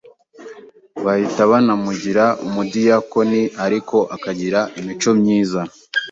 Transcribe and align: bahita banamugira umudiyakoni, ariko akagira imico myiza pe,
bahita 1.03 1.41
banamugira 1.51 2.25
umudiyakoni, 2.45 3.41
ariko 3.65 3.97
akagira 4.15 4.59
imico 4.79 5.09
myiza 5.19 5.59
pe, 5.69 5.77